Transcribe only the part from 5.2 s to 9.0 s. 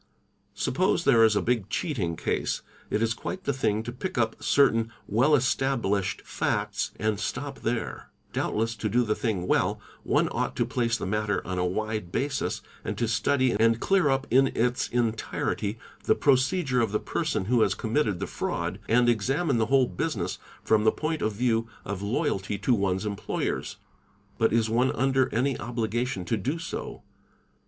established'' facts and stop there; doubtless to